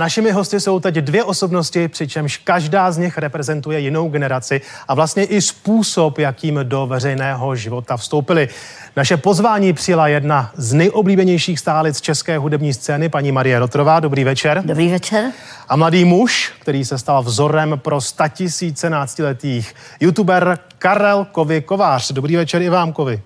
Našimi 0.00 0.30
hosty 0.30 0.60
jsou 0.60 0.80
teď 0.80 0.94
dvě 0.94 1.24
osobnosti, 1.24 1.88
přičemž 1.88 2.36
každá 2.36 2.92
z 2.92 2.98
nich 2.98 3.18
reprezentuje 3.18 3.80
jinou 3.80 4.08
generaci 4.08 4.60
a 4.88 4.94
vlastně 4.94 5.24
i 5.24 5.40
způsob, 5.40 6.18
jakým 6.18 6.60
do 6.62 6.86
veřejného 6.86 7.56
života 7.56 7.96
vstoupili. 7.96 8.48
Naše 8.96 9.16
pozvání 9.16 9.72
přijela 9.72 10.08
jedna 10.08 10.50
z 10.56 10.72
nejoblíbenějších 10.72 11.58
stálic 11.58 12.00
české 12.00 12.38
hudební 12.38 12.74
scény, 12.74 13.08
paní 13.08 13.32
Marie 13.32 13.58
Rotrová. 13.58 14.00
Dobrý 14.00 14.24
večer. 14.24 14.62
Dobrý 14.64 14.90
večer. 14.90 15.30
A 15.68 15.76
mladý 15.76 16.04
muž, 16.04 16.52
který 16.60 16.84
se 16.84 16.98
stal 16.98 17.22
vzorem 17.22 17.78
pro 17.82 18.00
statisíce 18.00 18.90
náctiletých. 18.90 19.74
YouTuber 20.00 20.58
Karel 20.78 21.26
Kovy 21.32 21.60
Kovář. 21.60 22.12
Dobrý 22.12 22.36
večer 22.36 22.62
i 22.62 22.68
vám, 22.68 22.92
Kovy. 22.92 23.22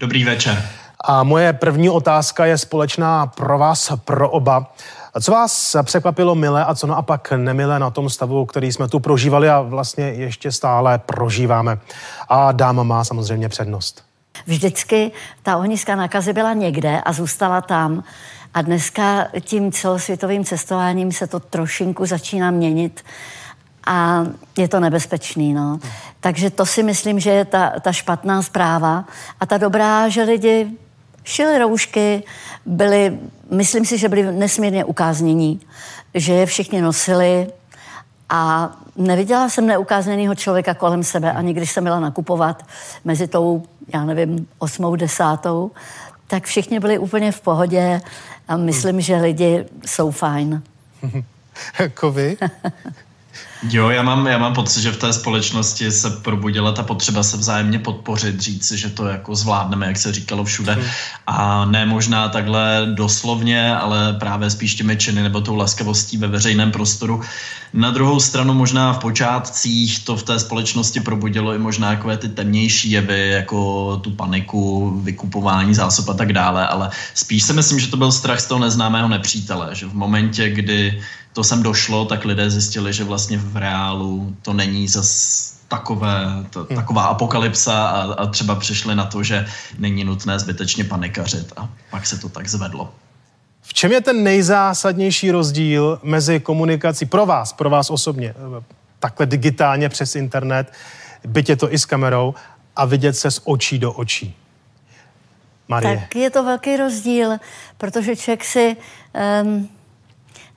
Dobrý 0.00 0.24
večer. 0.24 0.62
A 1.04 1.22
moje 1.22 1.52
první 1.52 1.90
otázka 1.90 2.46
je 2.46 2.58
společná 2.58 3.26
pro 3.26 3.58
vás, 3.58 3.92
pro 4.04 4.30
oba. 4.30 4.72
A 5.14 5.20
co 5.20 5.32
vás 5.32 5.76
překvapilo 5.82 6.34
milé 6.34 6.64
a 6.64 6.74
co 6.74 6.86
naopak 6.86 7.32
nemilé 7.36 7.78
na 7.78 7.90
tom 7.90 8.10
stavu, 8.10 8.46
který 8.46 8.72
jsme 8.72 8.88
tu 8.88 9.00
prožívali 9.00 9.50
a 9.50 9.60
vlastně 9.60 10.04
ještě 10.04 10.52
stále 10.52 10.98
prožíváme? 10.98 11.78
A 12.28 12.52
dáma 12.52 12.82
má 12.82 13.04
samozřejmě 13.04 13.48
přednost. 13.48 14.04
Vždycky 14.46 15.12
ta 15.42 15.56
ohniska 15.56 15.96
nákazy 15.96 16.32
byla 16.32 16.52
někde 16.52 17.00
a 17.00 17.12
zůstala 17.12 17.60
tam. 17.60 18.04
A 18.54 18.62
dneska 18.62 19.28
tím 19.40 19.72
celosvětovým 19.72 20.44
cestováním 20.44 21.12
se 21.12 21.26
to 21.26 21.40
trošinku 21.40 22.06
začíná 22.06 22.50
měnit 22.50 23.04
a 23.86 24.24
je 24.58 24.68
to 24.68 24.80
nebezpečný. 24.80 25.54
No. 25.54 25.78
Takže 26.20 26.50
to 26.50 26.66
si 26.66 26.82
myslím, 26.82 27.20
že 27.20 27.30
je 27.30 27.44
ta, 27.44 27.72
ta 27.80 27.92
špatná 27.92 28.42
zpráva. 28.42 29.04
A 29.40 29.46
ta 29.46 29.58
dobrá, 29.58 30.08
že 30.08 30.22
lidi 30.22 30.70
šili 31.24 31.58
roušky, 31.58 32.22
byli, 32.66 33.18
myslím 33.50 33.84
si, 33.84 33.98
že 33.98 34.08
byli 34.08 34.32
nesmírně 34.32 34.84
ukáznění, 34.84 35.60
že 36.14 36.32
je 36.32 36.46
všichni 36.46 36.80
nosili 36.80 37.46
a 38.28 38.70
neviděla 38.96 39.48
jsem 39.48 39.66
neukázněného 39.66 40.34
člověka 40.34 40.74
kolem 40.74 41.04
sebe, 41.04 41.32
ani 41.32 41.52
když 41.52 41.70
jsem 41.70 41.84
byla 41.84 42.00
nakupovat 42.00 42.66
mezi 43.04 43.26
tou, 43.26 43.62
já 43.94 44.04
nevím, 44.04 44.46
osmou, 44.58 44.96
desátou, 44.96 45.70
tak 46.26 46.44
všichni 46.44 46.80
byli 46.80 46.98
úplně 46.98 47.32
v 47.32 47.40
pohodě 47.40 48.00
a 48.48 48.56
myslím, 48.56 49.00
že 49.00 49.16
lidi 49.16 49.64
jsou 49.86 50.10
fajn. 50.10 50.62
jako 51.80 52.12
vy? 52.12 52.36
Jo, 53.68 53.90
já 53.90 54.02
mám, 54.02 54.26
já 54.26 54.38
mám 54.38 54.54
pocit, 54.54 54.82
že 54.82 54.92
v 54.92 54.96
té 54.96 55.12
společnosti 55.12 55.90
se 55.90 56.10
probudila 56.10 56.72
ta 56.72 56.82
potřeba 56.82 57.22
se 57.22 57.36
vzájemně 57.36 57.78
podpořit, 57.78 58.40
říct 58.40 58.68
si, 58.68 58.78
že 58.78 58.90
to 58.90 59.06
jako 59.06 59.34
zvládneme, 59.34 59.86
jak 59.86 59.96
se 59.96 60.12
říkalo 60.12 60.44
všude. 60.44 60.72
Hmm. 60.72 60.84
A 61.26 61.64
ne 61.64 61.86
možná 61.86 62.28
takhle 62.28 62.86
doslovně, 62.94 63.76
ale 63.76 64.12
právě 64.12 64.50
spíš 64.50 64.74
těmi 64.74 64.96
činy 64.96 65.22
nebo 65.22 65.40
tou 65.40 65.54
laskavostí 65.54 66.16
ve 66.16 66.28
veřejném 66.28 66.72
prostoru. 66.72 67.22
Na 67.72 67.90
druhou 67.90 68.20
stranu 68.20 68.54
možná 68.54 68.92
v 68.92 68.98
počátcích 68.98 70.04
to 70.04 70.16
v 70.16 70.22
té 70.22 70.38
společnosti 70.38 71.00
probudilo 71.00 71.54
i 71.54 71.58
možná 71.58 71.90
takové 71.90 72.16
ty 72.16 72.28
temnější 72.28 72.90
jevy, 72.90 73.28
jako 73.28 73.96
tu 73.96 74.10
paniku, 74.10 74.90
vykupování 75.04 75.74
zásob 75.74 76.08
a 76.08 76.14
tak 76.14 76.32
dále, 76.32 76.66
ale 76.66 76.90
spíš 77.14 77.42
si 77.42 77.52
myslím, 77.52 77.80
že 77.80 77.86
to 77.86 77.96
byl 77.96 78.12
strach 78.12 78.40
z 78.40 78.46
toho 78.46 78.58
neznámého 78.58 79.08
nepřítele, 79.08 79.74
že 79.74 79.86
v 79.86 79.94
momentě, 79.94 80.50
kdy 80.50 81.02
to 81.32 81.44
sem 81.44 81.62
došlo, 81.62 82.04
tak 82.04 82.24
lidé 82.24 82.50
zjistili, 82.50 82.92
že 82.92 83.04
vlastně 83.04 83.38
v 83.38 83.56
reálu 83.56 84.36
to 84.42 84.52
není 84.52 84.88
zas 84.88 85.60
takové, 85.68 86.44
to, 86.50 86.66
hmm. 86.70 86.76
taková 86.76 87.04
apokalypsa 87.04 87.88
a, 87.88 88.12
a 88.12 88.26
třeba 88.26 88.54
přišli 88.54 88.94
na 88.94 89.04
to, 89.04 89.22
že 89.22 89.46
není 89.78 90.04
nutné 90.04 90.38
zbytečně 90.38 90.84
panikařit 90.84 91.52
a 91.56 91.68
pak 91.90 92.06
se 92.06 92.18
to 92.18 92.28
tak 92.28 92.48
zvedlo. 92.48 92.94
V 93.62 93.74
čem 93.74 93.92
je 93.92 94.00
ten 94.00 94.24
nejzásadnější 94.24 95.30
rozdíl 95.30 96.00
mezi 96.02 96.40
komunikací 96.40 97.06
pro 97.06 97.26
vás, 97.26 97.52
pro 97.52 97.70
vás 97.70 97.90
osobně, 97.90 98.34
takhle 98.98 99.26
digitálně 99.26 99.88
přes 99.88 100.16
internet, 100.16 100.72
byť 101.26 101.48
je 101.48 101.56
to 101.56 101.74
i 101.74 101.78
s 101.78 101.84
kamerou, 101.84 102.34
a 102.76 102.84
vidět 102.84 103.12
se 103.12 103.30
z 103.30 103.40
očí 103.44 103.78
do 103.78 103.92
očí? 103.92 104.36
Marie. 105.68 105.98
Tak 105.98 106.16
je 106.16 106.30
to 106.30 106.44
velký 106.44 106.76
rozdíl, 106.76 107.36
protože 107.78 108.16
člověk 108.16 108.44
si 108.44 108.76
um, 109.42 109.68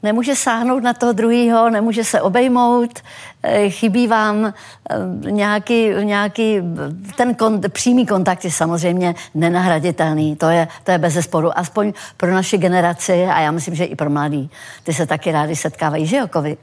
nemůže 0.04 0.36
sáhnout 0.36 0.84
na 0.84 0.94
toho 0.94 1.14
druhého, 1.14 1.70
nemůže 1.70 2.04
se 2.04 2.22
obejmout, 2.22 3.00
eh, 3.44 3.70
chybí 3.70 4.08
vám 4.08 4.46
eh, 4.46 5.32
nějaký, 5.32 5.90
nějaký 6.04 6.58
ten 7.16 7.36
kon, 7.36 7.62
přímý 7.70 8.06
kontakt 8.06 8.46
je 8.46 8.52
samozřejmě 8.52 9.16
nenahraditelný, 9.34 10.36
to 10.36 10.50
je, 10.50 10.68
to 10.84 10.92
je 10.92 10.98
bez 10.98 11.14
zesporu, 11.14 11.58
aspoň 11.58 11.94
pro 12.18 12.34
naši 12.34 12.58
generaci 12.58 13.24
a 13.24 13.40
já 13.40 13.52
myslím, 13.52 13.76
že 13.76 13.86
i 13.86 13.96
pro 13.96 14.10
mladý. 14.10 14.50
Ty 14.84 14.94
se 14.94 15.06
taky 15.06 15.32
rádi 15.32 15.56
setkávají, 15.56 16.08
že 16.08 16.18
jo, 16.18 16.28
Kovi? 16.28 16.58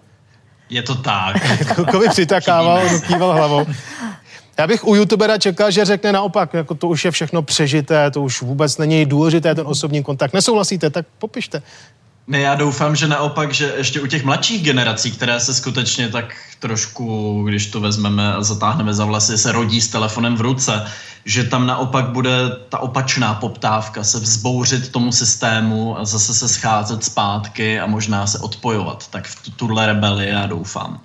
Je 0.70 0.82
to 0.82 0.94
tak. 0.94 1.36
Kovi 1.90 2.08
přitakával, 2.08 2.80
kýval 3.06 3.32
hlavou. 3.32 3.66
Já 4.58 4.66
bych 4.66 4.86
u 4.86 4.94
youtubera 4.94 5.38
čekal, 5.38 5.70
že 5.70 5.84
řekne 5.84 6.12
naopak, 6.12 6.54
jako 6.54 6.74
to 6.74 6.88
už 6.88 7.04
je 7.04 7.10
všechno 7.10 7.42
přežité, 7.42 8.10
to 8.10 8.22
už 8.22 8.42
vůbec 8.42 8.78
není 8.78 9.06
důležité, 9.06 9.54
ten 9.54 9.66
osobní 9.66 10.02
kontakt. 10.02 10.34
Nesouhlasíte, 10.34 10.90
tak 10.90 11.06
popište. 11.18 11.62
Ne, 12.30 12.40
já 12.40 12.54
doufám, 12.54 12.96
že 12.96 13.08
naopak, 13.08 13.54
že 13.54 13.72
ještě 13.76 14.00
u 14.00 14.06
těch 14.06 14.24
mladších 14.24 14.62
generací, 14.62 15.10
které 15.10 15.40
se 15.40 15.54
skutečně 15.54 16.08
tak 16.08 16.34
trošku, 16.58 17.42
když 17.48 17.66
to 17.66 17.80
vezmeme 17.80 18.34
a 18.34 18.42
zatáhneme 18.42 18.94
za 18.94 19.04
vlasy, 19.04 19.38
se 19.38 19.52
rodí 19.52 19.80
s 19.80 19.88
telefonem 19.88 20.36
v 20.36 20.40
ruce, 20.40 20.86
že 21.24 21.44
tam 21.44 21.66
naopak 21.66 22.08
bude 22.08 22.30
ta 22.68 22.78
opačná 22.78 23.34
poptávka, 23.34 24.04
se 24.04 24.18
vzbouřit 24.18 24.92
tomu 24.92 25.12
systému 25.12 25.98
a 25.98 26.04
zase 26.04 26.34
se 26.34 26.48
scházet 26.48 27.04
zpátky 27.04 27.80
a 27.80 27.86
možná 27.86 28.26
se 28.26 28.38
odpojovat. 28.38 29.08
Tak 29.08 29.26
v 29.26 29.50
tuhle 29.56 29.86
rebeli 29.86 30.28
já 30.28 30.46
doufám. 30.46 31.00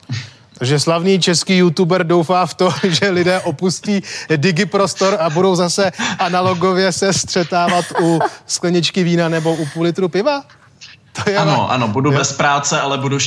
Takže 0.57 0.79
slavný 0.79 1.19
český 1.19 1.57
youtuber 1.57 2.07
doufá 2.07 2.45
v 2.45 2.53
to, 2.53 2.69
že 2.83 3.09
lidé 3.09 3.39
opustí 3.39 4.01
digiprostor 4.37 5.17
a 5.19 5.29
budou 5.29 5.55
zase 5.55 5.91
analogově 6.19 6.91
se 6.91 7.13
střetávat 7.13 7.85
u 8.01 8.19
skleničky 8.45 9.03
vína 9.03 9.29
nebo 9.29 9.55
u 9.55 9.65
půl 9.65 9.83
litru 9.83 10.09
piva? 10.09 10.43
To 11.23 11.29
je 11.29 11.37
ano, 11.37 11.71
ano, 11.71 11.87
budu 11.87 12.11
je. 12.11 12.17
bez 12.17 12.33
práce, 12.33 12.81
ale 12.81 12.97
budu 12.97 13.17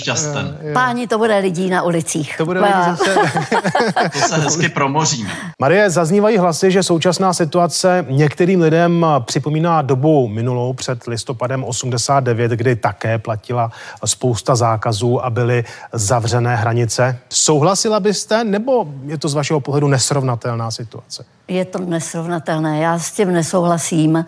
je. 0.60 0.72
Páni, 0.72 1.06
to 1.06 1.18
bude 1.18 1.38
lidí 1.38 1.70
na 1.70 1.82
ulicích. 1.82 2.36
To 2.36 2.46
bude 2.46 2.60
lidí 2.60 2.72
zase. 2.90 3.14
to 4.12 4.18
se 4.18 4.36
hezky 4.36 4.68
promoříme. 4.68 5.30
Marie, 5.60 5.90
zaznívají 5.90 6.38
hlasy, 6.38 6.70
že 6.70 6.82
současná 6.82 7.32
situace 7.32 8.04
některým 8.08 8.60
lidem 8.60 9.06
připomíná 9.24 9.82
dobu 9.82 10.28
minulou 10.28 10.72
před 10.72 11.06
listopadem 11.06 11.64
89, 11.64 12.52
kdy 12.52 12.76
také 12.76 13.18
platila 13.18 13.70
spousta 14.04 14.56
zákazů 14.56 15.24
a 15.24 15.30
byly 15.30 15.64
zavřené 15.92 16.56
hranice. 16.56 17.18
Souhlasila 17.28 18.00
byste, 18.00 18.44
nebo 18.44 18.86
je 19.04 19.18
to 19.18 19.28
z 19.28 19.34
vašeho 19.34 19.60
pohledu 19.60 19.88
nesrovnatelná 19.88 20.70
situace? 20.70 21.24
Je 21.48 21.64
to 21.64 21.78
nesrovnatelné. 21.78 22.80
Já 22.80 22.98
s 22.98 23.12
tím 23.12 23.32
nesouhlasím. 23.32 24.24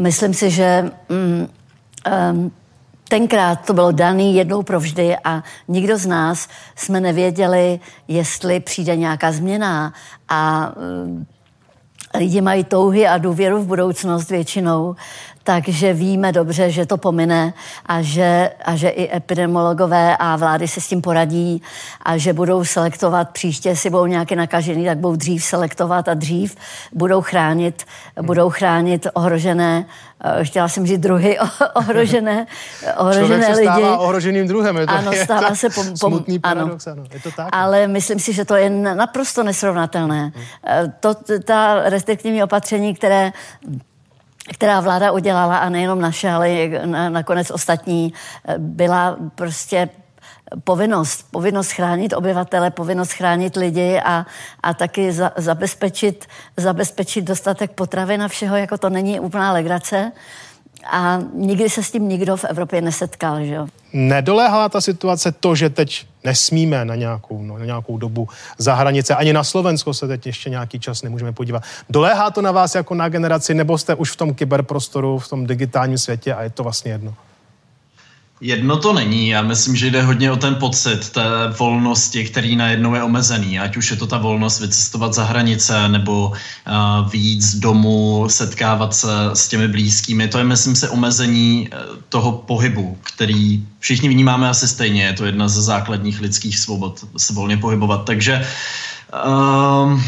Myslím 0.00 0.34
si, 0.34 0.50
že 0.50 0.90
mm, 1.08 1.48
um, 2.32 2.52
tenkrát 3.08 3.66
to 3.66 3.74
bylo 3.74 3.92
daný 3.92 4.34
jednou 4.34 4.62
provždy 4.62 5.16
a 5.24 5.42
nikdo 5.68 5.98
z 5.98 6.06
nás 6.06 6.48
jsme 6.76 7.00
nevěděli, 7.00 7.80
jestli 8.08 8.60
přijde 8.60 8.96
nějaká 8.96 9.32
změna 9.32 9.92
a 10.28 10.72
eh, 12.14 12.18
lidi 12.18 12.40
mají 12.40 12.64
touhy 12.64 13.06
a 13.06 13.18
důvěru 13.18 13.62
v 13.62 13.66
budoucnost 13.66 14.30
většinou, 14.30 14.96
takže 15.46 15.92
víme 15.92 16.32
dobře, 16.32 16.70
že 16.70 16.86
to 16.86 16.96
pomine 16.96 17.54
a 17.86 18.02
že, 18.02 18.50
a 18.64 18.76
že 18.76 18.88
i 18.88 19.16
epidemiologové 19.16 20.16
a 20.16 20.36
vlády 20.36 20.68
se 20.68 20.80
s 20.80 20.88
tím 20.88 21.02
poradí 21.02 21.62
a 22.02 22.16
že 22.16 22.32
budou 22.32 22.64
selektovat 22.64 23.30
příště, 23.30 23.68
jestli 23.68 23.90
budou 23.90 24.06
nějaké 24.06 24.36
nakažený, 24.36 24.84
tak 24.84 24.98
budou 24.98 25.16
dřív 25.16 25.44
selektovat 25.44 26.08
a 26.08 26.14
dřív 26.14 26.56
budou 26.92 27.22
chránit, 27.22 27.84
budou 28.22 28.50
chránit 28.50 29.06
ohrožené 29.14 29.86
eh, 30.24 30.44
chtěla 30.44 30.68
jsem 30.68 30.86
říct 30.86 31.00
druhy 31.00 31.38
ohrožené, 31.74 32.46
ohrožené 32.96 33.26
Člověk 33.26 33.44
se 33.44 33.52
lidi. 33.52 33.66
stává 33.66 33.98
ohroženým 33.98 34.48
druhem. 34.48 34.76
Je 34.76 34.86
to, 34.86 34.92
ano, 34.92 35.12
stává 35.24 35.54
se 35.54 35.70
pom, 35.70 35.86
pom, 35.86 35.96
smutný 35.96 36.38
paradox, 36.38 36.86
ano. 36.86 36.96
ano. 36.96 37.08
Je 37.12 37.20
to 37.20 37.30
tak? 37.30 37.48
Ale 37.52 37.86
myslím 37.86 38.18
si, 38.18 38.32
že 38.32 38.44
to 38.44 38.54
je 38.54 38.70
naprosto 38.70 39.42
nesrovnatelné. 39.42 40.32
Hmm. 40.34 40.92
To, 41.00 41.14
ta 41.44 41.88
restriktivní 41.88 42.42
opatření, 42.42 42.94
které 42.94 43.32
která 44.52 44.80
vláda 44.80 45.12
udělala, 45.12 45.58
a 45.58 45.68
nejenom 45.68 46.00
naše, 46.00 46.30
ale 46.30 46.68
nakonec 47.08 47.50
ostatní, 47.50 48.12
byla 48.58 49.16
prostě 49.34 49.88
povinnost, 50.64 51.26
povinnost 51.30 51.70
chránit 51.70 52.12
obyvatele, 52.12 52.70
povinnost 52.70 53.12
chránit 53.12 53.56
lidi 53.56 54.00
a, 54.04 54.26
a 54.62 54.74
taky 54.74 55.12
za, 55.12 55.32
zabezpečit, 55.36 56.26
zabezpečit 56.56 57.24
dostatek 57.24 57.70
potravy 57.70 58.18
na 58.18 58.28
všeho, 58.28 58.56
jako 58.56 58.78
to 58.78 58.90
není 58.90 59.20
úplná 59.20 59.52
legrace. 59.52 60.12
A 60.90 61.18
nikdy 61.34 61.70
se 61.70 61.82
s 61.82 61.90
tím 61.90 62.08
nikdo 62.08 62.36
v 62.36 62.44
Evropě 62.44 62.80
nesetkal, 62.80 63.44
že 63.44 63.54
jo? 63.54 63.66
Nedoléhala 63.98 64.68
ta 64.68 64.80
situace 64.80 65.32
to, 65.32 65.54
že 65.54 65.70
teď 65.70 66.06
nesmíme 66.24 66.84
na 66.84 66.94
nějakou, 66.94 67.42
no, 67.42 67.58
na 67.58 67.64
nějakou 67.64 67.98
dobu 67.98 68.28
za 68.58 68.74
hranice. 68.74 69.14
Ani 69.14 69.32
na 69.32 69.44
Slovensko 69.44 69.94
se 69.94 70.08
teď 70.08 70.26
ještě 70.26 70.50
nějaký 70.50 70.80
čas 70.80 71.02
nemůžeme 71.02 71.32
podívat. 71.32 71.62
Doléhá 71.90 72.30
to 72.30 72.42
na 72.42 72.52
vás 72.52 72.74
jako 72.74 72.94
na 72.94 73.08
generaci, 73.08 73.54
nebo 73.54 73.78
jste 73.78 73.94
už 73.94 74.10
v 74.10 74.16
tom 74.16 74.34
kyberprostoru, 74.34 75.18
v 75.18 75.28
tom 75.28 75.46
digitálním 75.46 75.98
světě 75.98 76.34
a 76.34 76.42
je 76.42 76.50
to 76.50 76.62
vlastně 76.62 76.92
jedno? 76.92 77.14
Jedno 78.40 78.76
to 78.76 78.92
není, 78.92 79.28
já 79.28 79.42
myslím, 79.42 79.76
že 79.76 79.90
jde 79.90 80.02
hodně 80.02 80.32
o 80.32 80.36
ten 80.36 80.54
pocit 80.54 81.10
té 81.10 81.22
volnosti, 81.58 82.24
který 82.24 82.56
najednou 82.56 82.94
je 82.94 83.02
omezený, 83.02 83.58
ať 83.58 83.76
už 83.76 83.90
je 83.90 83.96
to 83.96 84.06
ta 84.06 84.18
volnost 84.18 84.60
vycestovat 84.60 85.14
za 85.14 85.24
hranice 85.24 85.88
nebo 85.88 86.28
uh, 86.28 87.10
víc 87.10 87.46
z 87.46 87.54
domu, 87.54 88.28
setkávat 88.28 88.94
se 88.94 89.08
s 89.32 89.48
těmi 89.48 89.68
blízkými. 89.68 90.28
To 90.28 90.38
je, 90.38 90.44
myslím 90.44 90.76
si, 90.76 90.88
omezení 90.88 91.68
uh, 91.68 91.96
toho 92.08 92.32
pohybu, 92.32 92.98
který 93.02 93.64
všichni 93.78 94.08
vnímáme 94.08 94.48
asi 94.48 94.68
stejně. 94.68 95.04
Je 95.04 95.12
to 95.12 95.24
jedna 95.24 95.48
ze 95.48 95.62
základních 95.62 96.20
lidských 96.20 96.58
svobod, 96.58 97.04
se 97.16 97.32
volně 97.32 97.56
pohybovat. 97.56 98.04
Takže 98.04 98.46
uh, 99.26 100.00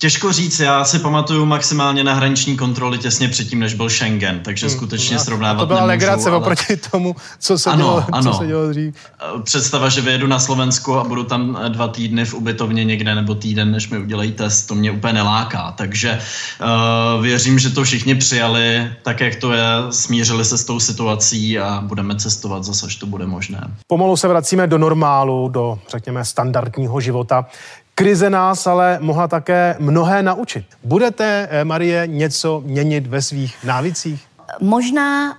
Těžko 0.00 0.32
říct, 0.32 0.60
já 0.60 0.84
si 0.84 0.98
pamatuju 0.98 1.44
maximálně 1.44 2.04
na 2.04 2.14
hraniční 2.14 2.56
kontroly 2.56 2.98
těsně 2.98 3.28
předtím, 3.28 3.58
než 3.58 3.74
byl 3.74 3.90
Schengen, 3.90 4.40
takže 4.40 4.66
hmm, 4.66 4.76
skutečně 4.76 5.16
no, 5.16 5.22
srovnávat 5.22 5.60
To 5.60 5.66
byla 5.66 5.80
nemůžu, 5.80 5.88
legrace 5.88 6.28
ale... 6.28 6.38
oproti 6.38 6.76
tomu, 6.76 7.16
co 7.38 7.58
se, 7.58 7.70
ano, 7.70 7.78
dělo, 7.78 8.04
ano. 8.12 8.32
co 8.32 8.38
se 8.38 8.46
dělo 8.46 8.68
dřív. 8.68 8.94
Eh, 8.96 9.42
představa, 9.42 9.88
že 9.88 10.00
vyjedu 10.00 10.26
na 10.26 10.38
Slovensku 10.38 10.94
a 10.94 11.04
budu 11.04 11.24
tam 11.24 11.58
eh, 11.62 11.68
dva 11.68 11.88
týdny 11.88 12.24
v 12.24 12.34
ubytovně 12.34 12.84
někde 12.84 13.14
nebo 13.14 13.34
týden, 13.34 13.72
než 13.72 13.88
mi 13.88 13.98
udělají 13.98 14.32
test, 14.32 14.66
to 14.66 14.74
mě 14.74 14.90
úplně 14.90 15.12
neláká. 15.12 15.74
Takže 15.76 16.18
uh, 17.16 17.22
věřím, 17.22 17.58
že 17.58 17.70
to 17.70 17.84
všichni 17.84 18.14
přijali 18.14 18.92
tak, 19.02 19.20
jak 19.20 19.36
to 19.36 19.52
je, 19.52 19.64
smířili 19.90 20.44
se 20.44 20.58
s 20.58 20.64
tou 20.64 20.80
situací 20.80 21.58
a 21.58 21.80
budeme 21.80 22.16
cestovat 22.16 22.64
zase, 22.64 22.86
až 22.86 22.96
to 22.96 23.06
bude 23.06 23.26
možné. 23.26 23.60
Pomalu 23.86 24.16
se 24.16 24.28
vracíme 24.28 24.66
do 24.66 24.78
normálu, 24.78 25.48
do, 25.48 25.78
řekněme, 25.90 26.24
standardního 26.24 27.00
života. 27.00 27.46
Krize 27.98 28.30
nás 28.30 28.66
ale 28.66 28.98
mohla 29.00 29.28
také 29.28 29.76
mnohé 29.78 30.22
naučit. 30.22 30.64
Budete, 30.84 31.48
eh, 31.50 31.64
Marie, 31.64 32.06
něco 32.06 32.62
měnit 32.64 33.06
ve 33.06 33.22
svých 33.22 33.64
návicích? 33.64 34.26
Možná 34.60 35.38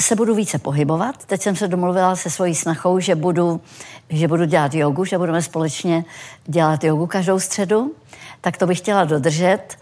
se 0.00 0.16
budu 0.16 0.34
více 0.34 0.58
pohybovat. 0.58 1.24
Teď 1.26 1.42
jsem 1.42 1.56
se 1.56 1.68
domluvila 1.68 2.16
se 2.16 2.30
svojí 2.30 2.54
snachou, 2.54 3.00
že 3.00 3.14
budu, 3.14 3.60
že 4.08 4.28
budu 4.28 4.44
dělat 4.44 4.74
jogu, 4.74 5.04
že 5.04 5.18
budeme 5.18 5.42
společně 5.42 6.04
dělat 6.46 6.84
jogu 6.84 7.06
každou 7.06 7.40
středu. 7.40 7.92
Tak 8.40 8.56
to 8.56 8.66
bych 8.66 8.78
chtěla 8.78 9.04
dodržet. 9.04 9.78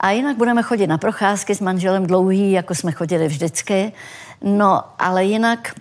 A 0.00 0.10
jinak 0.10 0.36
budeme 0.36 0.62
chodit 0.62 0.86
na 0.86 0.98
procházky 0.98 1.54
s 1.54 1.60
manželem 1.60 2.06
dlouhý, 2.06 2.52
jako 2.52 2.74
jsme 2.74 2.92
chodili 2.92 3.28
vždycky. 3.28 3.92
No, 4.42 4.82
ale 4.98 5.24
jinak, 5.24 5.74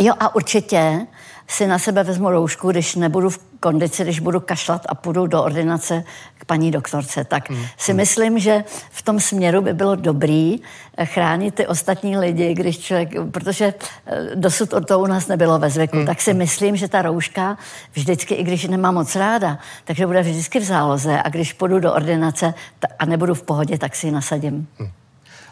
jo 0.00 0.14
a 0.20 0.34
určitě 0.34 1.06
si 1.52 1.66
na 1.66 1.78
sebe 1.78 2.04
vezmu 2.04 2.30
roušku, 2.30 2.70
když 2.70 2.94
nebudu 2.94 3.30
v 3.30 3.38
kondici, 3.60 4.02
když 4.02 4.20
budu 4.20 4.40
kašlat 4.40 4.86
a 4.88 4.94
půjdu 4.94 5.26
do 5.26 5.42
ordinace 5.42 6.04
k 6.38 6.44
paní 6.44 6.70
doktorce. 6.70 7.24
Tak 7.24 7.50
hmm. 7.50 7.64
si 7.78 7.94
myslím, 7.94 8.38
že 8.38 8.64
v 8.90 9.02
tom 9.02 9.20
směru 9.20 9.62
by 9.62 9.74
bylo 9.74 9.96
dobrý 9.96 10.60
eh, 10.96 11.06
chránit 11.06 11.54
ty 11.54 11.66
ostatní 11.66 12.18
lidi, 12.18 12.54
když 12.54 12.78
člověk, 12.78 13.08
protože 13.30 13.74
eh, 14.06 14.30
dosud 14.34 14.74
to 14.86 15.00
u 15.00 15.06
nás 15.06 15.26
nebylo 15.26 15.58
ve 15.58 15.70
zvyku, 15.70 15.96
hmm. 15.96 16.06
tak 16.06 16.20
si 16.20 16.34
myslím, 16.34 16.76
že 16.76 16.88
ta 16.88 17.02
rouška 17.02 17.58
vždycky, 17.92 18.34
i 18.34 18.42
když 18.42 18.68
nemám 18.68 18.94
moc 18.94 19.16
ráda, 19.16 19.58
takže 19.84 20.06
bude 20.06 20.22
vždycky 20.22 20.60
v 20.60 20.64
záloze 20.64 21.22
a 21.22 21.28
když 21.28 21.52
půjdu 21.52 21.78
do 21.78 21.94
ordinace 21.94 22.54
a 22.98 23.06
nebudu 23.06 23.34
v 23.34 23.42
pohodě, 23.42 23.78
tak 23.78 23.96
si 23.96 24.06
ji 24.06 24.10
nasadím. 24.10 24.68
Hmm. 24.78 24.90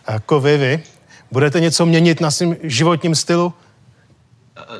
Jako 0.08 0.40
vy, 0.40 0.56
vy, 0.56 0.82
budete 1.32 1.60
něco 1.60 1.86
měnit 1.86 2.20
na 2.20 2.30
svém 2.30 2.56
životním 2.62 3.14
stylu? 3.14 3.52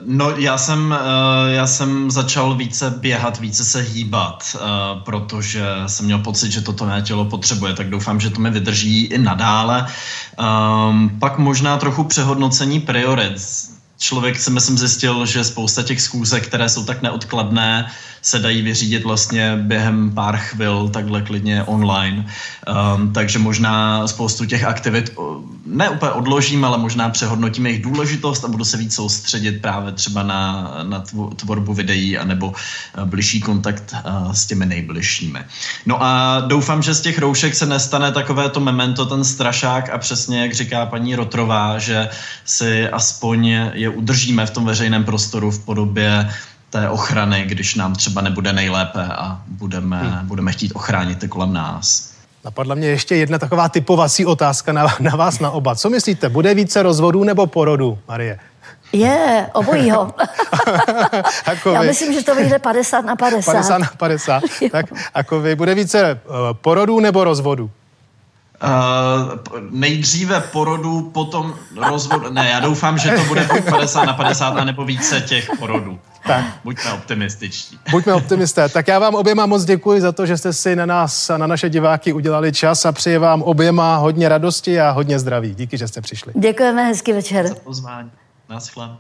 No, 0.04 0.30
já 0.30 0.58
jsem, 0.58 0.94
eh, 1.00 1.52
já 1.52 1.66
jsem 1.66 2.10
začal 2.10 2.54
více 2.54 2.90
běhat, 2.90 3.40
více 3.40 3.64
se 3.64 3.80
hýbat, 3.80 4.56
eh, 4.56 4.58
protože 5.04 5.64
jsem 5.86 6.06
měl 6.06 6.18
pocit, 6.18 6.50
že 6.50 6.60
toto 6.60 6.86
mé 6.86 7.02
tělo 7.02 7.24
potřebuje, 7.24 7.74
tak 7.74 7.90
doufám, 7.90 8.20
že 8.20 8.30
to 8.30 8.40
mi 8.40 8.50
vydrží 8.50 9.04
i 9.04 9.18
nadále. 9.18 9.86
Ehm, 10.38 11.18
pak 11.20 11.38
možná 11.38 11.76
trochu 11.76 12.04
přehodnocení 12.04 12.80
priorit 12.80 13.40
člověk 14.00 14.38
si 14.38 14.50
myslím 14.50 14.78
zjistil, 14.78 15.26
že 15.26 15.44
spousta 15.44 15.82
těch 15.82 16.00
zkůzek, 16.00 16.46
které 16.46 16.68
jsou 16.68 16.84
tak 16.84 17.02
neodkladné, 17.02 17.90
se 18.22 18.38
dají 18.38 18.62
vyřídit 18.62 19.04
vlastně 19.04 19.56
během 19.56 20.10
pár 20.10 20.36
chvil 20.36 20.88
takhle 20.88 21.22
klidně 21.22 21.62
online. 21.64 22.26
Um, 22.96 23.12
takže 23.12 23.38
možná 23.38 24.06
spoustu 24.06 24.44
těch 24.44 24.64
aktivit 24.64 25.14
ne 25.66 25.90
úplně 25.90 26.12
odložím, 26.12 26.64
ale 26.64 26.78
možná 26.78 27.08
přehodnotím 27.08 27.66
jejich 27.66 27.82
důležitost 27.82 28.44
a 28.44 28.48
budu 28.48 28.64
se 28.64 28.76
víc 28.76 28.94
soustředit 28.94 29.52
právě 29.52 29.92
třeba 29.92 30.22
na, 30.22 30.72
na 30.82 31.04
tvorbu 31.36 31.74
videí 31.74 32.18
anebo 32.18 32.52
eh, 32.52 33.04
blížší 33.04 33.40
kontakt 33.40 33.94
uh, 33.94 34.32
s 34.32 34.46
těmi 34.46 34.66
nejbližšími. 34.66 35.38
No 35.86 36.02
a 36.02 36.40
doufám, 36.40 36.82
že 36.82 36.94
z 36.94 37.00
těch 37.00 37.18
roušek 37.18 37.54
se 37.54 37.66
nestane 37.66 38.12
takové 38.12 38.48
to 38.48 38.60
memento, 38.60 39.06
ten 39.06 39.24
strašák 39.24 39.90
a 39.90 39.98
přesně 39.98 40.40
jak 40.40 40.54
říká 40.54 40.86
paní 40.86 41.16
Rotrová, 41.16 41.78
že 41.78 42.08
si 42.44 42.88
aspoň 42.88 43.46
je 43.72 43.88
udržíme 43.88 44.46
v 44.46 44.50
tom 44.50 44.64
veřejném 44.64 45.04
prostoru 45.04 45.50
v 45.50 45.64
podobě 45.64 46.30
té 46.70 46.88
ochrany, 46.88 47.44
když 47.46 47.74
nám 47.74 47.94
třeba 47.94 48.20
nebude 48.20 48.52
nejlépe 48.52 49.04
a 49.04 49.40
budeme, 49.46 49.98
hmm. 49.98 50.26
budeme 50.26 50.52
chtít 50.52 50.72
ochránit 50.74 51.18
ty 51.18 51.28
kolem 51.28 51.52
nás. 51.52 52.10
Napadla 52.44 52.74
mě 52.74 52.88
ještě 52.88 53.16
jedna 53.16 53.38
taková 53.38 53.68
typovací 53.68 54.26
otázka 54.26 54.72
na, 54.72 54.86
na 55.00 55.16
vás 55.16 55.40
na 55.40 55.50
oba. 55.50 55.74
Co 55.74 55.90
myslíte, 55.90 56.28
bude 56.28 56.54
více 56.54 56.82
rozvodů 56.82 57.24
nebo 57.24 57.46
porodu, 57.46 57.98
Marie? 58.08 58.38
Je, 58.92 59.46
obojího. 59.52 60.14
Já 61.72 61.82
myslím, 61.82 62.12
že 62.12 62.24
to 62.24 62.34
vyjde 62.34 62.58
50 62.58 63.00
na 63.00 63.16
50. 63.16 63.52
50 63.52 63.78
na 63.78 63.90
50. 63.96 64.42
tak 64.70 64.86
jako 65.16 65.40
vy, 65.40 65.54
bude 65.54 65.74
více 65.74 66.20
uh, 66.24 66.34
porodů 66.52 67.00
nebo 67.00 67.24
rozvodů? 67.24 67.70
Uh, 68.62 69.38
nejdříve 69.70 70.40
porodu, 70.40 71.10
potom 71.14 71.54
rozvod. 71.76 72.32
Ne, 72.32 72.48
já 72.50 72.60
doufám, 72.60 72.98
že 72.98 73.10
to 73.10 73.24
bude 73.24 73.48
buď 73.52 73.64
50 73.70 74.04
na 74.04 74.12
50, 74.12 74.56
anebo 74.56 74.84
více 74.84 75.20
těch 75.20 75.50
porodů. 75.58 75.98
Tak. 76.26 76.44
Buďme 76.64 76.92
optimističtí. 76.92 77.78
Buďme 77.90 78.14
optimisté. 78.14 78.68
Tak 78.68 78.88
já 78.88 78.98
vám 78.98 79.14
oběma 79.14 79.46
moc 79.46 79.64
děkuji 79.64 80.00
za 80.00 80.12
to, 80.12 80.26
že 80.26 80.36
jste 80.36 80.52
si 80.52 80.76
na 80.76 80.86
nás, 80.86 81.30
na 81.36 81.46
naše 81.46 81.70
diváky 81.70 82.12
udělali 82.12 82.52
čas 82.52 82.86
a 82.86 82.92
přeji 82.92 83.18
vám 83.18 83.42
oběma 83.42 83.96
hodně 83.96 84.28
radosti 84.28 84.80
a 84.80 84.90
hodně 84.90 85.18
zdraví. 85.18 85.54
Díky, 85.54 85.78
že 85.78 85.88
jste 85.88 86.00
přišli. 86.00 86.32
Děkujeme, 86.36 86.84
hezký 86.84 87.12
večer. 87.12 87.46
Za 87.48 87.54
pozvání. 87.54 88.10
Naschle. 88.48 88.90